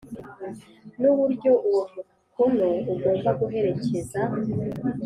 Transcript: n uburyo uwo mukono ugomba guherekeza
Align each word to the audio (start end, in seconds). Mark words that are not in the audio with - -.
n 0.99 1.01
uburyo 1.11 1.51
uwo 1.67 1.81
mukono 1.93 2.67
ugomba 2.93 3.29
guherekeza 3.39 4.21